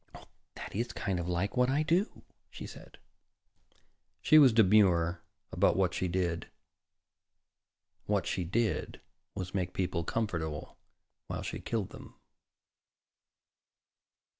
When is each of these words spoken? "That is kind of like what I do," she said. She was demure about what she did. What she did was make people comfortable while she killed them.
"That 0.55 0.75
is 0.75 0.93
kind 0.93 1.19
of 1.19 1.27
like 1.29 1.55
what 1.55 1.69
I 1.69 1.83
do," 1.83 2.23
she 2.49 2.65
said. 2.65 2.97
She 4.19 4.39
was 4.39 4.51
demure 4.51 5.21
about 5.51 5.75
what 5.77 5.93
she 5.93 6.07
did. 6.07 6.47
What 8.07 8.25
she 8.25 8.43
did 8.43 8.99
was 9.35 9.53
make 9.53 9.73
people 9.75 10.03
comfortable 10.03 10.79
while 11.27 11.43
she 11.43 11.59
killed 11.59 11.91
them. 11.91 12.15